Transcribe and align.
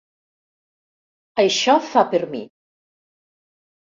Això 1.43 1.75
fa 1.89 2.03
per 2.13 2.21
mi. 2.31 2.41